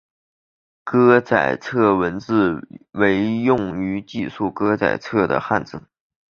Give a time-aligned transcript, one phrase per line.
[0.83, 5.83] 歌仔册文字为用于记述歌仔册的汉字。